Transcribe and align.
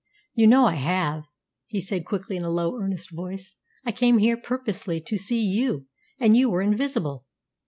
"You 0.33 0.47
know 0.47 0.65
I 0.65 0.73
have!" 0.77 1.25
he 1.67 1.79
said 1.79 2.07
quickly 2.07 2.35
in 2.35 2.43
a 2.43 2.49
low, 2.49 2.75
earnest 2.81 3.11
voice. 3.11 3.53
"I 3.85 3.91
came 3.91 4.17
here 4.17 4.35
purposely 4.35 4.99
to 4.99 5.15
see 5.15 5.41
you, 5.43 5.85
and 6.19 6.35
you 6.35 6.49
were 6.49 6.63
invisible. 6.63 7.27